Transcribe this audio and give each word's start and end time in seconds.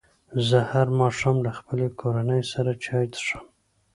زه 0.47 0.57
هر 0.71 0.87
ماښام 0.99 1.37
له 1.45 1.51
خپلې 1.59 1.87
کورنۍ 2.01 2.41
سره 2.53 2.71
چای 2.83 3.05
څښم. 3.13 3.43